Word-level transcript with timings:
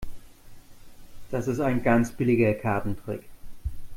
Das 1.29 1.47
ist 1.47 1.59
ein 1.59 1.83
ganz 1.83 2.11
billiger 2.11 2.55
Kartentrick. 2.55 3.25